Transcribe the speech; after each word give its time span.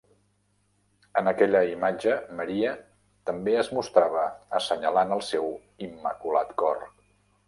En 1.19 1.27
aquella 1.31 1.59
imatge, 1.73 2.15
Maria 2.39 2.71
també 3.31 3.53
es 3.63 3.69
mostrava 3.79 4.23
assenyalant 4.61 5.13
el 5.17 5.21
seu 5.29 5.45
"immaculat 5.89 6.57
cor". 6.63 6.83